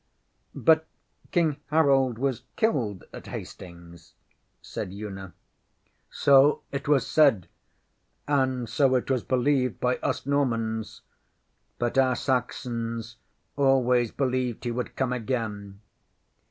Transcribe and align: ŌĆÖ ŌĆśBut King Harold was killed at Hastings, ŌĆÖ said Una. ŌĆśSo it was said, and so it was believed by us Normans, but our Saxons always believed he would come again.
ŌĆÖ 0.01 0.55
ŌĆśBut 0.65 0.83
King 1.29 1.59
Harold 1.69 2.17
was 2.17 2.41
killed 2.55 3.03
at 3.13 3.27
Hastings, 3.27 4.13
ŌĆÖ 4.13 4.65
said 4.65 4.91
Una. 4.93 5.35
ŌĆśSo 6.11 6.61
it 6.71 6.87
was 6.87 7.05
said, 7.05 7.47
and 8.27 8.67
so 8.67 8.95
it 8.95 9.11
was 9.11 9.21
believed 9.23 9.79
by 9.79 9.97
us 9.97 10.25
Normans, 10.25 11.01
but 11.77 11.99
our 11.99 12.15
Saxons 12.15 13.17
always 13.55 14.09
believed 14.09 14.63
he 14.63 14.71
would 14.71 14.95
come 14.95 15.13
again. 15.13 15.81